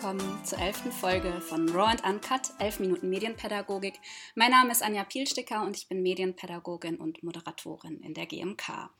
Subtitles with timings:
[0.00, 3.94] Willkommen zur elften Folge von Raw and Uncut, 11 Minuten Medienpädagogik.
[4.36, 8.90] Mein Name ist Anja Pielsticker und ich bin Medienpädagogin und Moderatorin in der GMK.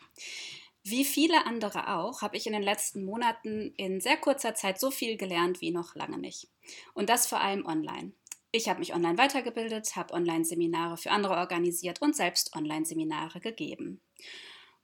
[0.83, 4.91] Wie viele andere auch, habe ich in den letzten Monaten in sehr kurzer Zeit so
[4.91, 6.49] viel gelernt wie noch lange nicht.
[6.95, 8.11] Und das vor allem online.
[8.51, 14.01] Ich habe mich online weitergebildet, habe Online-Seminare für andere organisiert und selbst Online-Seminare gegeben.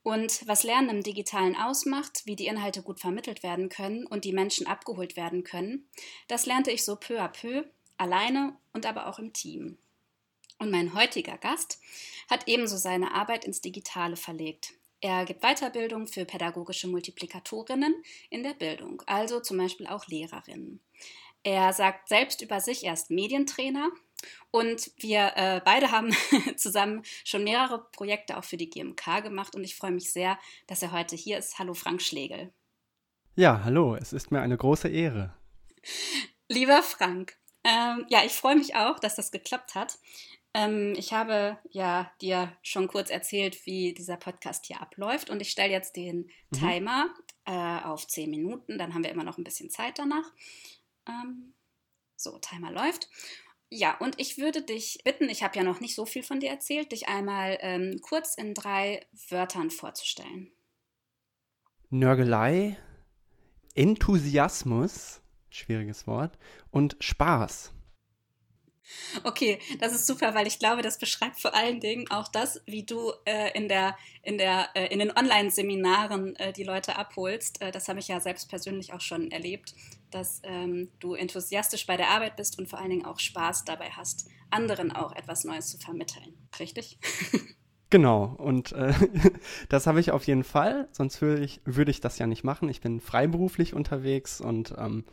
[0.04, 4.34] Und was Lernen im Digitalen ausmacht, wie die Inhalte gut vermittelt werden können und die
[4.34, 5.88] Menschen abgeholt werden können,
[6.28, 7.64] das lernte ich so peu à peu,
[7.96, 9.78] alleine und aber auch im Team.
[10.58, 11.80] Und mein heutiger Gast
[12.28, 14.75] hat ebenso seine Arbeit ins Digitale verlegt.
[15.00, 17.94] Er gibt Weiterbildung für pädagogische Multiplikatorinnen
[18.28, 20.80] in der Bildung, also zum Beispiel auch Lehrerinnen.
[21.42, 23.91] Er sagt selbst über sich, er ist Medientrainer
[24.50, 26.14] und wir äh, beide haben
[26.56, 30.83] zusammen schon mehrere Projekte auch für die GMK gemacht und ich freue mich sehr, dass
[30.83, 31.58] er heute hier ist.
[31.58, 32.53] Hallo Frank Schlegel.
[33.36, 35.34] Ja, hallo, es ist mir eine große Ehre.
[36.48, 39.98] Lieber Frank, ähm, ja, ich freue mich auch, dass das geklappt hat.
[40.53, 45.50] Ähm, ich habe ja dir schon kurz erzählt, wie dieser Podcast hier abläuft und ich
[45.50, 46.56] stelle jetzt den mhm.
[46.56, 50.33] Timer äh, auf 10 Minuten, dann haben wir immer noch ein bisschen Zeit danach.
[51.09, 51.55] Ähm,
[52.16, 53.09] so, Timer läuft.
[53.77, 56.48] Ja, und ich würde dich bitten, ich habe ja noch nicht so viel von dir
[56.48, 60.53] erzählt, dich einmal ähm, kurz in drei Wörtern vorzustellen.
[61.91, 62.77] Nörgelei,
[63.75, 66.39] Enthusiasmus, schwieriges Wort,
[66.70, 67.72] und Spaß.
[69.25, 72.84] Okay, das ist super, weil ich glaube, das beschreibt vor allen Dingen auch das, wie
[72.84, 77.61] du äh, in, der, in, der, äh, in den Online-Seminaren äh, die Leute abholst.
[77.61, 79.75] Äh, das habe ich ja selbst persönlich auch schon erlebt,
[80.14, 83.91] dass ähm, du enthusiastisch bei der Arbeit bist und vor allen Dingen auch Spaß dabei
[83.91, 86.34] hast, anderen auch etwas Neues zu vermitteln.
[86.58, 86.98] Richtig?
[87.91, 88.92] Genau, und äh,
[89.69, 92.69] das habe ich auf jeden Fall, sonst würde ich, würde ich das ja nicht machen.
[92.69, 95.04] Ich bin freiberuflich unterwegs und ähm,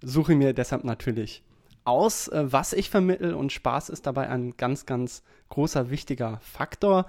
[0.00, 1.42] suche mir deshalb natürlich
[1.84, 7.04] aus, äh, was ich vermittel und Spaß ist dabei ein ganz, ganz großer, wichtiger Faktor.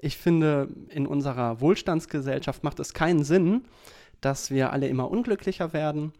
[0.00, 3.64] Ich finde, in unserer Wohlstandsgesellschaft macht es keinen Sinn,
[4.20, 6.12] dass wir alle immer unglücklicher werden,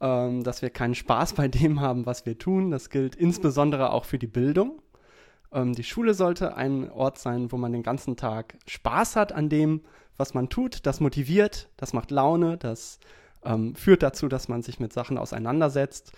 [0.00, 2.70] ähm, dass wir keinen Spaß bei dem haben, was wir tun.
[2.70, 4.80] Das gilt insbesondere auch für die Bildung.
[5.52, 9.48] Ähm, die Schule sollte ein Ort sein, wo man den ganzen Tag Spaß hat an
[9.48, 9.82] dem,
[10.16, 10.86] was man tut.
[10.86, 12.98] Das motiviert, das macht Laune, das
[13.44, 16.12] ähm, führt dazu, dass man sich mit Sachen auseinandersetzt.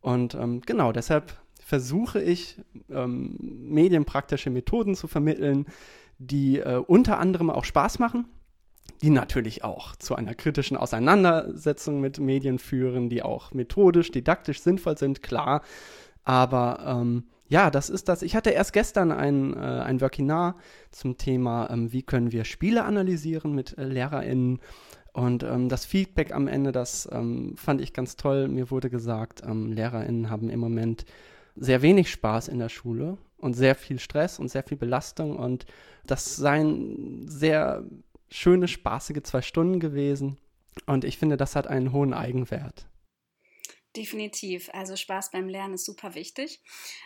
[0.00, 5.66] Und ähm, genau deshalb versuche ich, ähm, medienpraktische Methoden zu vermitteln,
[6.18, 8.26] die äh, unter anderem auch Spaß machen,
[9.04, 14.96] die natürlich auch zu einer kritischen Auseinandersetzung mit Medien führen, die auch methodisch, didaktisch sinnvoll
[14.96, 15.60] sind, klar.
[16.24, 18.22] Aber ähm, ja, das ist das.
[18.22, 20.56] Ich hatte erst gestern ein, äh, ein Webinar
[20.90, 24.60] zum Thema, ähm, wie können wir Spiele analysieren mit äh, LehrerInnen.
[25.12, 28.48] Und ähm, das Feedback am Ende, das ähm, fand ich ganz toll.
[28.48, 31.04] Mir wurde gesagt, ähm, LehrerInnen haben im Moment
[31.56, 35.36] sehr wenig Spaß in der Schule und sehr viel Stress und sehr viel Belastung.
[35.36, 35.66] Und
[36.06, 37.84] das seien sehr
[38.30, 40.38] schöne, spaßige zwei Stunden gewesen.
[40.86, 42.86] Und ich finde, das hat einen hohen Eigenwert.
[43.96, 44.70] Definitiv.
[44.72, 46.60] Also Spaß beim Lernen ist super wichtig.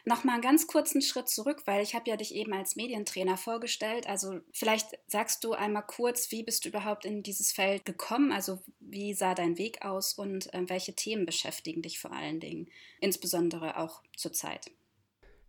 [0.07, 4.07] Nochmal einen ganz kurzen Schritt zurück, weil ich habe ja dich eben als Medientrainer vorgestellt.
[4.09, 8.33] Also vielleicht sagst du einmal kurz, wie bist du überhaupt in dieses Feld gekommen?
[8.33, 12.71] Also wie sah dein Weg aus und äh, welche Themen beschäftigen dich vor allen Dingen,
[13.01, 14.71] insbesondere auch zurzeit?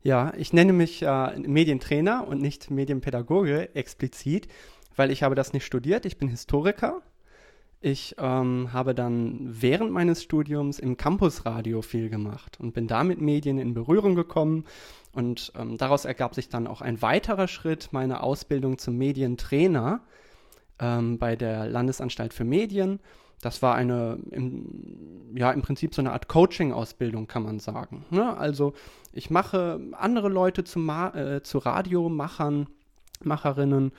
[0.01, 4.49] Ja, ich nenne mich äh, Medientrainer und nicht Medienpädagoge explizit,
[4.99, 6.05] weil ich habe das nicht studiert.
[6.05, 7.01] Ich bin Historiker
[7.81, 13.21] ich ähm, habe dann während meines Studiums im Campusradio viel gemacht und bin da mit
[13.21, 14.65] Medien in Berührung gekommen.
[15.13, 20.01] Und ähm, daraus ergab sich dann auch ein weiterer Schritt, meine Ausbildung zum Medientrainer
[20.79, 22.99] ähm, bei der Landesanstalt für Medien.
[23.41, 28.05] Das war eine, im, ja, im Prinzip so eine Art Coaching-Ausbildung, kann man sagen.
[28.09, 28.37] Ne?
[28.37, 28.73] Also
[29.13, 32.67] ich mache andere Leute zu, äh, zu Radiomachern,
[33.23, 33.93] Macherinnen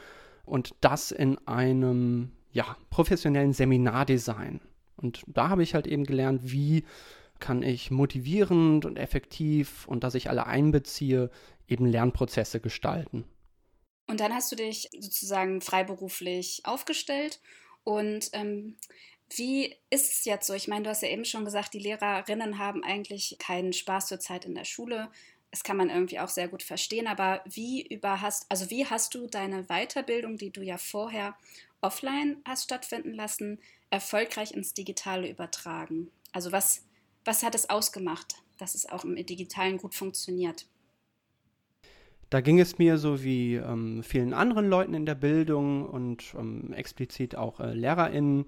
[0.50, 4.60] und das in einem ja, professionellen Seminardesign.
[4.96, 6.84] Und da habe ich halt eben gelernt, wie
[7.38, 11.30] kann ich motivierend und effektiv und dass ich alle einbeziehe,
[11.68, 13.24] eben Lernprozesse gestalten.
[14.08, 17.40] Und dann hast du dich sozusagen freiberuflich aufgestellt.
[17.84, 18.76] Und ähm,
[19.36, 20.54] wie ist es jetzt so?
[20.54, 24.44] Ich meine, du hast ja eben schon gesagt, die Lehrerinnen haben eigentlich keinen Spaß zurzeit
[24.44, 25.10] in der Schule.
[25.50, 27.06] Das kann man irgendwie auch sehr gut verstehen.
[27.06, 31.34] Aber wie über hast, also wie hast du deine Weiterbildung, die du ja vorher
[31.80, 33.58] offline hast stattfinden lassen,
[33.90, 36.10] erfolgreich ins Digitale übertragen?
[36.32, 36.84] Also was,
[37.24, 40.66] was hat es ausgemacht, dass es auch im Digitalen gut funktioniert?
[42.30, 46.72] Da ging es mir so wie ähm, vielen anderen Leuten in der Bildung und ähm,
[46.72, 48.46] explizit auch äh, LehrerInnen.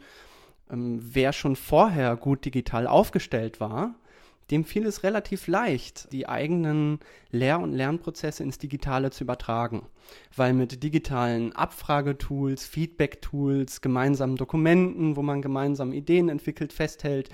[0.70, 3.96] Ähm, wer schon vorher gut digital aufgestellt war,
[4.50, 6.98] dem fiel es relativ leicht, die eigenen
[7.30, 9.86] Lehr- und Lernprozesse ins Digitale zu übertragen,
[10.36, 17.30] weil mit digitalen Abfragetools, Feedback-Tools, gemeinsamen Dokumenten, wo man gemeinsam Ideen entwickelt, festhält,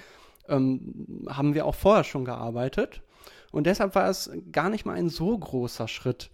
[0.48, 3.02] ähm, haben wir auch vorher schon gearbeitet.
[3.50, 6.30] Und deshalb war es gar nicht mal ein so großer Schritt,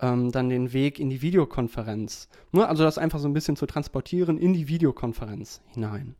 [0.00, 2.28] ähm, dann den Weg in die Videokonferenz.
[2.52, 2.66] Ne?
[2.66, 6.16] Also das einfach so ein bisschen zu transportieren in die Videokonferenz hinein.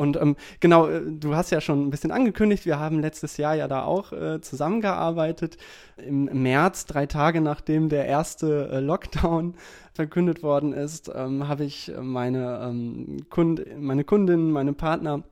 [0.00, 3.54] Und ähm, genau, äh, du hast ja schon ein bisschen angekündigt, wir haben letztes Jahr
[3.54, 5.58] ja da auch äh, zusammengearbeitet.
[5.98, 9.56] Im März, drei Tage nachdem der erste äh, Lockdown
[9.92, 15.22] verkündet worden ist, ähm, habe ich meine, ähm, Kund meine Kundin, meine Partner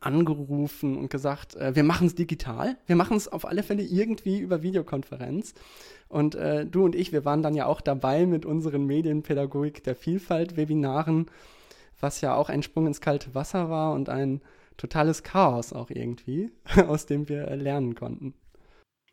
[0.00, 4.40] angerufen und gesagt, äh, wir machen es digital, wir machen es auf alle Fälle irgendwie
[4.40, 5.54] über Videokonferenz.
[6.08, 9.94] Und äh, du und ich, wir waren dann ja auch dabei mit unseren Medienpädagogik der
[9.94, 11.26] Vielfalt Webinaren
[12.00, 14.42] was ja auch ein Sprung ins kalte Wasser war und ein
[14.76, 16.50] totales Chaos auch irgendwie,
[16.86, 18.34] aus dem wir lernen konnten.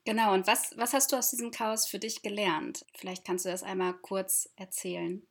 [0.06, 2.86] Genau, und was, was hast du aus diesem Chaos für dich gelernt?
[2.96, 5.24] Vielleicht kannst du das einmal kurz erzählen.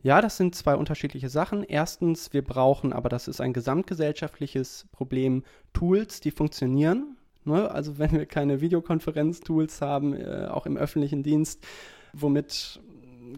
[0.00, 1.64] Ja, das sind zwei unterschiedliche Sachen.
[1.64, 7.16] Erstens, wir brauchen, aber das ist ein gesamtgesellschaftliches Problem, Tools, die funktionieren.
[7.44, 7.68] Ne?
[7.68, 11.66] Also wenn wir keine Videokonferenz-Tools haben, äh, auch im öffentlichen Dienst,
[12.12, 12.80] womit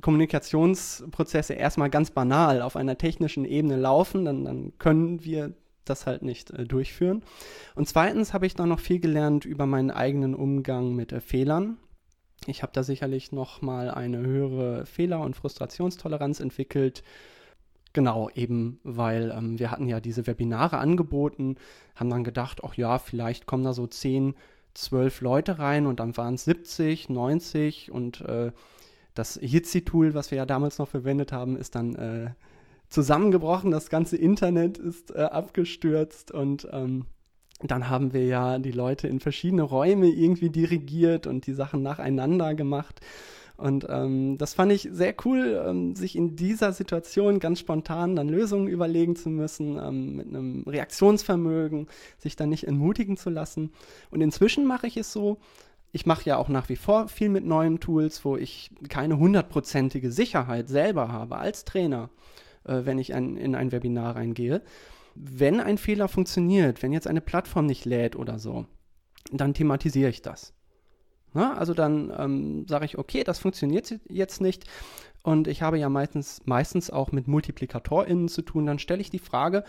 [0.00, 5.54] Kommunikationsprozesse erstmal ganz banal auf einer technischen Ebene laufen, dann, dann können wir
[5.84, 7.22] das halt nicht äh, durchführen.
[7.74, 11.76] Und zweitens habe ich dann noch viel gelernt über meinen eigenen Umgang mit äh, Fehlern.
[12.46, 17.02] Ich habe da sicherlich noch mal eine höhere Fehler- und Frustrationstoleranz entwickelt.
[17.92, 21.56] Genau, eben weil ähm, wir hatten ja diese Webinare angeboten,
[21.96, 24.34] haben dann gedacht, ach ja, vielleicht kommen da so 10,
[24.74, 28.52] 12 Leute rein und dann waren es 70, 90 und äh,
[29.14, 32.30] das Jitsi-Tool, was wir ja damals noch verwendet haben, ist dann äh,
[32.88, 33.70] zusammengebrochen.
[33.70, 37.06] Das ganze Internet ist äh, abgestürzt und ähm,
[37.62, 42.54] dann haben wir ja die Leute in verschiedene Räume irgendwie dirigiert und die Sachen nacheinander
[42.54, 43.00] gemacht.
[43.60, 48.30] Und ähm, das fand ich sehr cool, ähm, sich in dieser Situation ganz spontan dann
[48.30, 51.86] Lösungen überlegen zu müssen, ähm, mit einem Reaktionsvermögen,
[52.16, 53.72] sich dann nicht entmutigen zu lassen.
[54.10, 55.36] Und inzwischen mache ich es so,
[55.92, 60.12] ich mache ja auch nach wie vor viel mit neuen Tools, wo ich keine hundertprozentige
[60.12, 62.10] Sicherheit selber habe als Trainer,
[62.64, 64.62] äh, wenn ich ein, in ein Webinar reingehe.
[65.14, 68.66] Wenn ein Fehler funktioniert, wenn jetzt eine Plattform nicht lädt oder so,
[69.32, 70.54] dann thematisiere ich das.
[71.32, 74.64] Na, also dann ähm, sage ich, okay, das funktioniert jetzt nicht.
[75.22, 78.66] Und ich habe ja meistens, meistens auch mit MultiplikatorInnen zu tun.
[78.66, 79.64] Dann stelle ich die Frage,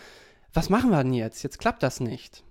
[0.52, 1.42] was machen wir denn jetzt?
[1.42, 2.44] Jetzt klappt das nicht.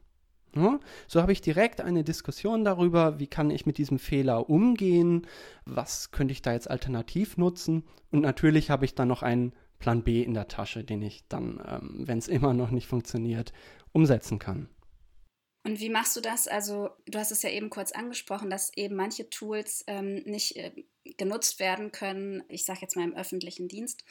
[0.55, 5.25] Ja, so habe ich direkt eine Diskussion darüber, wie kann ich mit diesem Fehler umgehen,
[5.65, 10.03] was könnte ich da jetzt alternativ nutzen und natürlich habe ich dann noch einen Plan
[10.03, 13.51] B in der Tasche, den ich dann, ähm, wenn es immer noch nicht funktioniert,
[13.93, 14.69] umsetzen kann.
[15.63, 16.47] Und wie machst du das?
[16.47, 20.71] Also, du hast es ja eben kurz angesprochen, dass eben manche Tools ähm, nicht äh,
[21.17, 24.03] genutzt werden können, ich sage jetzt mal im öffentlichen Dienst,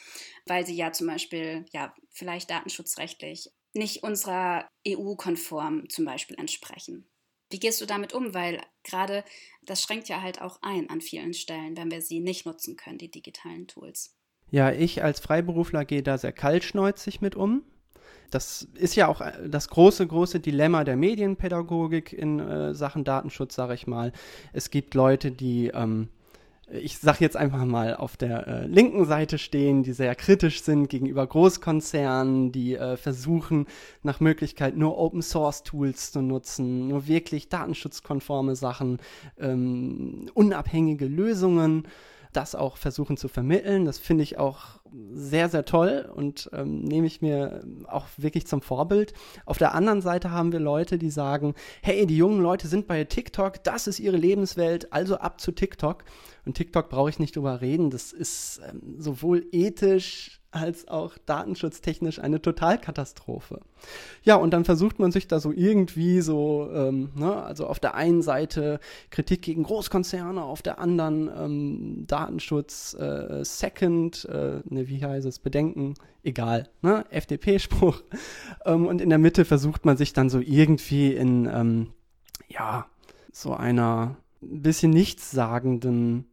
[0.45, 7.07] weil sie ja zum Beispiel, ja, vielleicht datenschutzrechtlich nicht unserer EU-konform zum Beispiel entsprechen.
[7.49, 8.33] Wie gehst du damit um?
[8.33, 9.23] Weil gerade
[9.63, 12.97] das schränkt ja halt auch ein an vielen Stellen, wenn wir sie nicht nutzen können,
[12.97, 14.15] die digitalen Tools.
[14.49, 17.63] Ja, ich als Freiberufler gehe da sehr kaltschneuzig mit um.
[18.31, 23.73] Das ist ja auch das große, große Dilemma der Medienpädagogik in äh, Sachen Datenschutz, sage
[23.73, 24.13] ich mal.
[24.53, 26.07] Es gibt Leute, die ähm,
[26.71, 30.89] ich sag jetzt einfach mal, auf der äh, linken Seite stehen, die sehr kritisch sind
[30.89, 33.67] gegenüber Großkonzernen, die äh, versuchen,
[34.03, 38.99] nach Möglichkeit nur Open Source Tools zu nutzen, nur wirklich datenschutzkonforme Sachen,
[39.39, 41.87] ähm, unabhängige Lösungen
[42.33, 43.85] das auch versuchen zu vermitteln.
[43.85, 44.79] Das finde ich auch
[45.13, 49.13] sehr, sehr toll und ähm, nehme ich mir auch wirklich zum Vorbild.
[49.45, 53.03] Auf der anderen Seite haben wir Leute, die sagen, hey, die jungen Leute sind bei
[53.03, 56.03] TikTok, das ist ihre Lebenswelt, also ab zu TikTok.
[56.45, 62.19] Und TikTok brauche ich nicht drüber reden, das ist ähm, sowohl ethisch als auch datenschutztechnisch
[62.19, 63.61] eine Totalkatastrophe.
[64.23, 67.95] Ja, und dann versucht man sich da so irgendwie so, ähm, ne, also auf der
[67.95, 68.79] einen Seite
[69.09, 75.39] Kritik gegen Großkonzerne, auf der anderen ähm, Datenschutz äh, Second, äh, ne, wie heißt es,
[75.39, 75.93] Bedenken,
[76.23, 78.03] egal, ne, FDP-Spruch.
[78.65, 81.93] Ähm, und in der Mitte versucht man sich dann so irgendwie in, ähm,
[82.49, 82.85] ja,
[83.31, 86.30] so einer ein bisschen nichtssagenden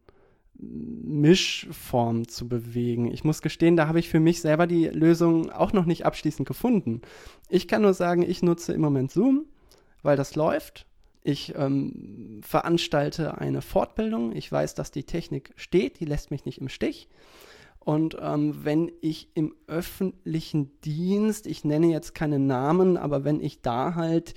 [0.61, 3.11] Mischform zu bewegen.
[3.11, 6.47] Ich muss gestehen, da habe ich für mich selber die Lösung auch noch nicht abschließend
[6.47, 7.01] gefunden.
[7.47, 9.45] Ich kann nur sagen, ich nutze im Moment Zoom,
[10.03, 10.85] weil das läuft.
[11.23, 14.35] Ich ähm, veranstalte eine Fortbildung.
[14.35, 17.07] Ich weiß, dass die Technik steht, die lässt mich nicht im Stich.
[17.79, 23.61] Und ähm, wenn ich im öffentlichen Dienst, ich nenne jetzt keine Namen, aber wenn ich
[23.61, 24.33] da halt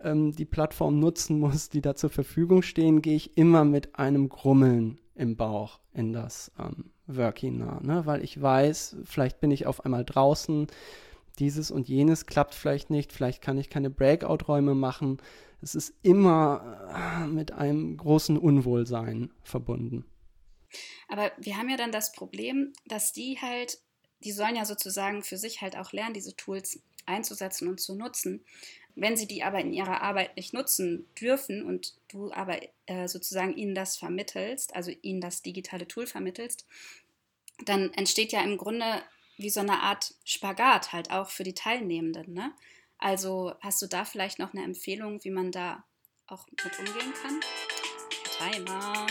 [0.00, 4.28] ähm, die Plattform nutzen muss, die da zur Verfügung stehen, gehe ich immer mit einem
[4.28, 8.02] Grummeln im Bauch in das ähm, Work ne?
[8.04, 10.66] weil ich weiß, vielleicht bin ich auf einmal draußen,
[11.38, 15.20] dieses und jenes klappt vielleicht nicht, vielleicht kann ich keine Breakout-Räume machen.
[15.60, 20.04] Es ist immer äh, mit einem großen Unwohlsein verbunden.
[21.08, 23.78] Aber wir haben ja dann das Problem, dass die halt,
[24.24, 28.44] die sollen ja sozusagen für sich halt auch lernen, diese Tools einzusetzen und zu nutzen.
[28.96, 33.56] Wenn sie die aber in ihrer Arbeit nicht nutzen dürfen und du aber äh, sozusagen
[33.56, 36.66] ihnen das vermittelst, also ihnen das digitale Tool vermittelst,
[37.64, 39.02] dann entsteht ja im Grunde
[39.36, 42.32] wie so eine Art Spagat halt auch für die Teilnehmenden.
[42.32, 42.52] Ne?
[42.98, 45.84] Also hast du da vielleicht noch eine Empfehlung, wie man da
[46.26, 47.40] auch mit umgehen kann?
[48.38, 49.06] Timer.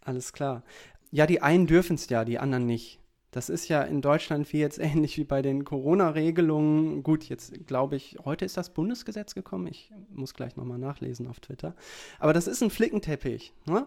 [0.00, 0.62] Alles klar.
[1.10, 2.97] Ja, die einen dürfen es ja, die anderen nicht.
[3.30, 7.02] Das ist ja in Deutschland wie jetzt ähnlich wie bei den Corona-Regelungen.
[7.02, 9.66] Gut, jetzt glaube ich, heute ist das Bundesgesetz gekommen.
[9.66, 11.74] Ich muss gleich nochmal nachlesen auf Twitter.
[12.18, 13.52] Aber das ist ein Flickenteppich.
[13.66, 13.86] Ne?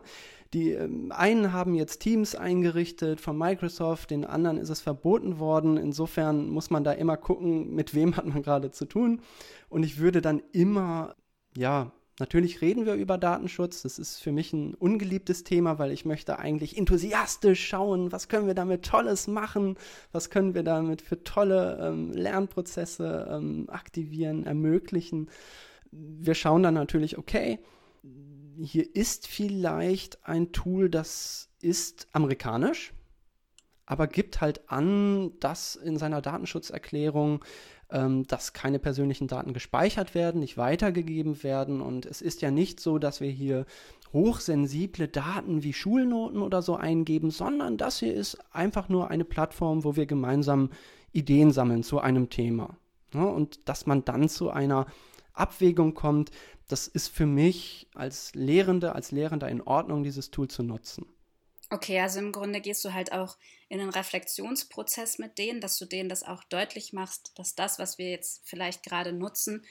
[0.53, 5.77] Die ähm, einen haben jetzt Teams eingerichtet von Microsoft, den anderen ist es verboten worden.
[5.77, 9.21] Insofern muss man da immer gucken, mit wem hat man gerade zu tun.
[9.69, 11.15] Und ich würde dann immer,
[11.57, 11.91] ja,
[12.21, 13.81] Natürlich reden wir über Datenschutz.
[13.81, 18.45] Das ist für mich ein ungeliebtes Thema, weil ich möchte eigentlich enthusiastisch schauen, was können
[18.45, 19.75] wir damit Tolles machen,
[20.11, 25.31] was können wir damit für tolle ähm, Lernprozesse ähm, aktivieren, ermöglichen.
[25.91, 27.57] Wir schauen dann natürlich, okay,
[28.55, 32.93] hier ist vielleicht ein Tool, das ist amerikanisch,
[33.87, 37.43] aber gibt halt an, dass in seiner Datenschutzerklärung
[37.91, 41.81] ähm, dass keine persönlichen Daten gespeichert werden, nicht weitergegeben werden.
[41.81, 43.65] Und es ist ja nicht so, dass wir hier
[44.13, 49.83] hochsensible Daten wie Schulnoten oder so eingeben, sondern das hier ist einfach nur eine Plattform,
[49.83, 50.69] wo wir gemeinsam
[51.11, 52.77] Ideen sammeln zu einem Thema.
[53.13, 54.85] Ja, und dass man dann zu einer
[55.33, 56.31] Abwägung kommt,
[56.67, 61.05] das ist für mich als Lehrende, als Lehrender in Ordnung, dieses Tool zu nutzen.
[61.73, 63.37] Okay, also im Grunde gehst du halt auch
[63.69, 67.97] in einen Reflexionsprozess mit denen, dass du denen das auch deutlich machst, dass das, was
[67.97, 69.65] wir jetzt vielleicht gerade nutzen,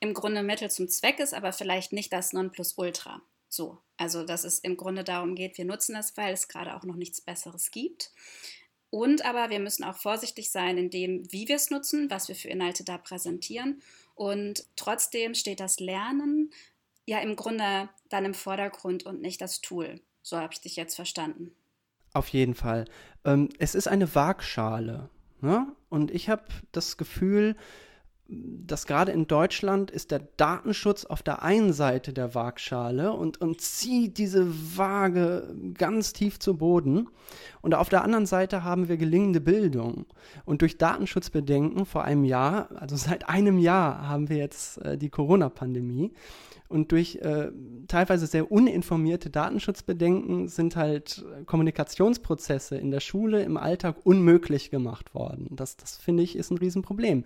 [0.00, 3.20] im Grunde Mittel zum Zweck ist, aber vielleicht nicht das Nonplusultra.
[3.50, 6.84] So, also dass es im Grunde darum geht, wir nutzen das, weil es gerade auch
[6.84, 8.12] noch nichts Besseres gibt.
[8.88, 12.34] Und aber wir müssen auch vorsichtig sein in dem, wie wir es nutzen, was wir
[12.34, 13.82] für Inhalte da präsentieren.
[14.14, 16.50] Und trotzdem steht das Lernen
[17.04, 20.00] ja im Grunde dann im Vordergrund und nicht das Tool.
[20.22, 21.52] So habe ich dich jetzt verstanden.
[22.14, 22.84] Auf jeden Fall.
[23.24, 25.08] Ähm, es ist eine Waagschale.
[25.40, 25.66] Ne?
[25.88, 27.56] Und ich habe das Gefühl,
[28.28, 33.60] dass gerade in Deutschland ist der Datenschutz auf der einen Seite der Waagschale und, und
[33.60, 37.08] zieht diese Waage ganz tief zu Boden.
[37.60, 40.06] Und auf der anderen Seite haben wir gelingende Bildung.
[40.44, 45.10] Und durch Datenschutzbedenken vor einem Jahr, also seit einem Jahr haben wir jetzt äh, die
[45.10, 46.12] Corona-Pandemie.
[46.72, 47.50] Und durch äh,
[47.86, 55.14] teilweise sehr uninformierte Datenschutzbedenken sind halt äh, Kommunikationsprozesse in der Schule im Alltag unmöglich gemacht
[55.14, 55.48] worden.
[55.50, 57.24] Das, das finde ich ist ein Riesenproblem.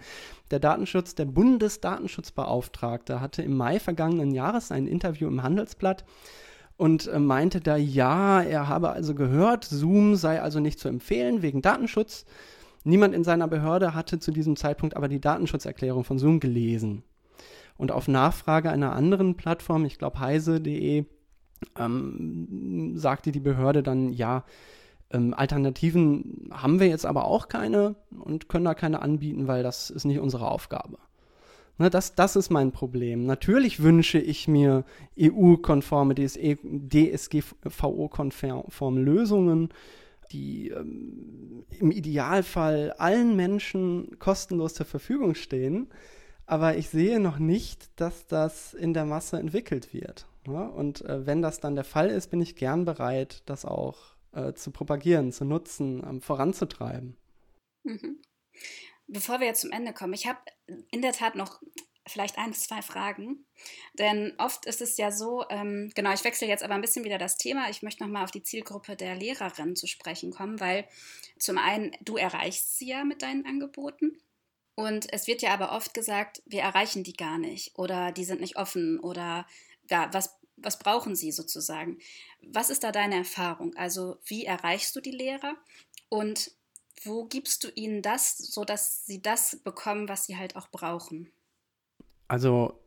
[0.50, 6.04] Der Datenschutz, der Bundesdatenschutzbeauftragte hatte im Mai vergangenen Jahres ein Interview im Handelsblatt
[6.76, 11.42] und äh, meinte da, ja, er habe also gehört, Zoom sei also nicht zu empfehlen
[11.42, 12.24] wegen Datenschutz.
[12.82, 17.04] Niemand in seiner Behörde hatte zu diesem Zeitpunkt aber die Datenschutzerklärung von Zoom gelesen.
[17.76, 21.04] Und auf Nachfrage einer anderen Plattform, ich glaube heise.de,
[21.78, 24.45] ähm, sagte die Behörde dann, ja,
[25.11, 29.90] ähm, Alternativen haben wir jetzt aber auch keine und können da keine anbieten, weil das
[29.90, 30.99] ist nicht unsere Aufgabe.
[31.78, 33.26] Ne, das, das ist mein Problem.
[33.26, 34.85] Natürlich wünsche ich mir
[35.21, 39.68] EU-konforme, DSGVO-konforme Lösungen,
[40.33, 45.88] die ähm, im Idealfall allen Menschen kostenlos zur Verfügung stehen
[46.46, 50.26] aber ich sehe noch nicht, dass das in der Masse entwickelt wird.
[50.46, 50.70] Ne?
[50.70, 54.52] Und äh, wenn das dann der Fall ist, bin ich gern bereit, das auch äh,
[54.54, 57.16] zu propagieren, zu nutzen, ähm, voranzutreiben.
[57.82, 58.20] Mhm.
[59.08, 60.38] Bevor wir jetzt zum Ende kommen, ich habe
[60.90, 61.60] in der Tat noch
[62.06, 63.44] vielleicht ein, zwei Fragen.
[63.94, 67.18] Denn oft ist es ja so, ähm, genau, ich wechsle jetzt aber ein bisschen wieder
[67.18, 67.68] das Thema.
[67.68, 70.86] Ich möchte nochmal auf die Zielgruppe der Lehrerinnen zu sprechen kommen, weil
[71.38, 74.18] zum einen, du erreichst sie ja mit deinen Angeboten.
[74.76, 78.40] Und es wird ja aber oft gesagt, wir erreichen die gar nicht oder die sind
[78.40, 79.47] nicht offen oder
[79.88, 81.99] ja, was was brauchen sie sozusagen?
[82.42, 83.75] Was ist da deine Erfahrung?
[83.76, 85.54] Also wie erreichst du die Lehrer
[86.09, 86.50] und
[87.04, 91.30] wo gibst du ihnen das, sodass sie das bekommen, was sie halt auch brauchen?
[92.26, 92.80] Also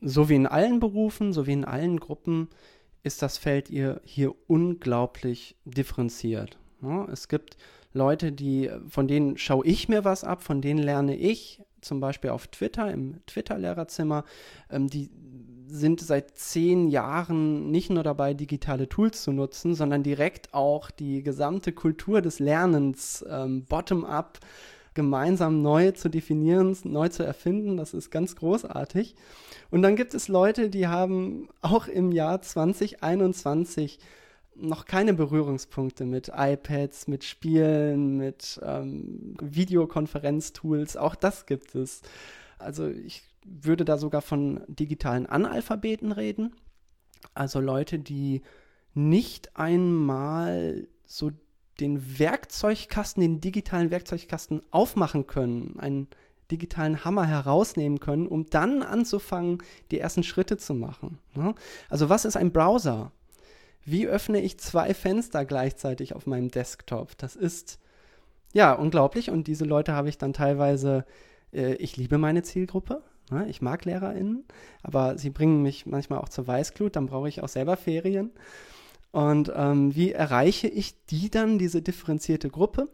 [0.00, 2.50] so wie in allen Berufen, so wie in allen Gruppen
[3.02, 6.58] ist das Feld hier, hier unglaublich differenziert.
[6.82, 7.56] Ja, es gibt
[7.96, 12.30] Leute, die, von denen schaue ich mir was ab, von denen lerne ich, zum Beispiel
[12.30, 14.24] auf Twitter, im Twitter-Lehrerzimmer,
[14.70, 15.10] ähm, die
[15.68, 21.22] sind seit zehn Jahren nicht nur dabei, digitale Tools zu nutzen, sondern direkt auch die
[21.22, 24.38] gesamte Kultur des Lernens ähm, bottom-up
[24.94, 27.76] gemeinsam neu zu definieren, neu zu erfinden.
[27.76, 29.14] Das ist ganz großartig.
[29.70, 33.98] Und dann gibt es Leute, die haben auch im Jahr 2021
[34.58, 40.96] noch keine Berührungspunkte mit iPads, mit Spielen, mit ähm, Videokonferenztools.
[40.96, 42.02] Auch das gibt es.
[42.58, 46.54] Also ich würde da sogar von digitalen Analphabeten reden.
[47.34, 48.42] Also Leute, die
[48.94, 51.30] nicht einmal so
[51.80, 56.08] den Werkzeugkasten, den digitalen Werkzeugkasten aufmachen können, einen
[56.50, 59.58] digitalen Hammer herausnehmen können, um dann anzufangen,
[59.90, 61.18] die ersten Schritte zu machen.
[61.34, 61.54] Ne?
[61.90, 63.12] Also was ist ein Browser?
[63.86, 67.16] Wie öffne ich zwei Fenster gleichzeitig auf meinem Desktop?
[67.16, 67.78] Das ist
[68.52, 71.06] ja unglaublich und diese Leute habe ich dann teilweise,
[71.52, 73.48] äh, ich liebe meine Zielgruppe, Ne?
[73.48, 74.44] Ich mag LehrerInnen,
[74.82, 78.30] aber sie bringen mich manchmal auch zur Weißglut, dann brauche ich auch selber Ferien.
[79.10, 82.88] Und ähm, wie erreiche ich die dann, diese differenzierte Gruppe?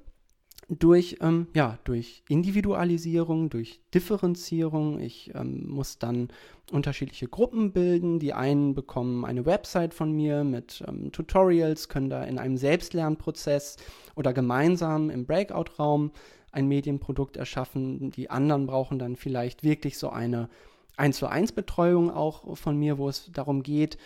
[0.68, 5.00] Durch, ähm, ja, durch Individualisierung, durch Differenzierung.
[5.00, 6.28] Ich ähm, muss dann
[6.70, 8.18] unterschiedliche Gruppen bilden.
[8.18, 13.76] Die einen bekommen eine Website von mir mit ähm, Tutorials, können da in einem Selbstlernprozess
[14.14, 16.12] oder gemeinsam im Breakout-Raum
[16.52, 18.10] ein Medienprodukt erschaffen.
[18.10, 20.48] Die anderen brauchen dann vielleicht wirklich so eine
[20.96, 23.98] 1 zu 1 Betreuung auch von mir, wo es darum geht,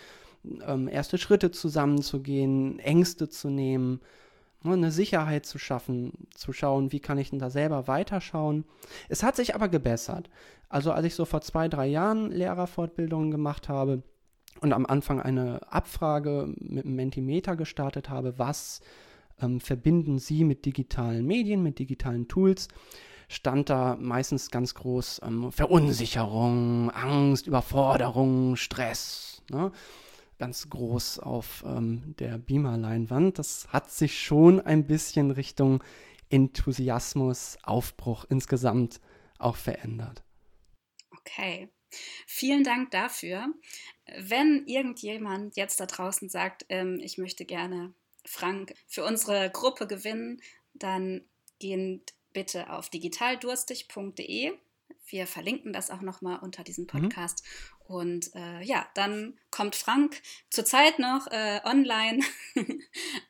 [0.67, 4.01] ähm, erste Schritte zusammenzugehen, Ängste zu nehmen, ne,
[4.65, 8.65] eine Sicherheit zu schaffen, zu schauen, wie kann ich denn da selber weiterschauen.
[9.09, 10.29] Es hat sich aber gebessert.
[10.69, 14.03] Also als ich so vor zwei, drei Jahren Lehrerfortbildungen gemacht habe
[14.61, 18.81] und am Anfang eine Abfrage mit einem Mentimeter gestartet habe, was
[19.41, 22.69] ähm, verbinden sie mit digitalen Medien, mit digitalen Tools,
[23.29, 29.43] stand da meistens ganz groß ähm, Verunsicherung, Angst, Überforderung, Stress.
[29.51, 29.73] Ne?
[30.39, 33.39] Ganz groß auf ähm, der Beamer-Leinwand.
[33.39, 35.83] Das hat sich schon ein bisschen Richtung
[36.29, 39.01] Enthusiasmus, Aufbruch insgesamt
[39.39, 40.23] auch verändert.
[41.19, 41.71] Okay.
[42.27, 43.47] Vielen Dank dafür.
[44.19, 47.95] Wenn irgendjemand jetzt da draußen sagt, ähm, ich möchte gerne
[48.25, 50.43] Frank für unsere Gruppe gewinnen,
[50.75, 51.25] dann
[51.59, 54.53] gehen bitte auf digitaldurstig.de.
[55.09, 56.89] Wir verlinken das auch nochmal unter diesem mhm.
[56.89, 57.45] Podcast.
[57.45, 57.95] Mhm.
[57.95, 62.23] Und äh, ja, dann kommt Frank zurzeit noch äh, online,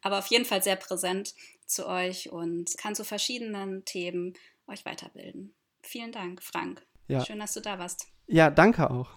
[0.03, 1.35] aber auf jeden Fall sehr präsent
[1.67, 4.35] zu euch und kann zu verschiedenen Themen
[4.67, 5.55] euch weiterbilden.
[5.83, 6.85] Vielen Dank, Frank.
[7.09, 7.25] Ja.
[7.25, 8.07] Schön, dass du da warst.
[8.27, 9.11] Ja, danke auch.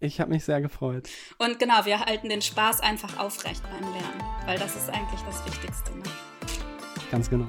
[0.00, 1.08] Ich habe mich sehr gefreut.
[1.38, 5.44] Und genau, wir halten den Spaß einfach aufrecht beim Lernen, weil das ist eigentlich das
[5.44, 5.94] Wichtigste.
[5.94, 6.02] Ne?
[7.10, 7.46] Ganz genau.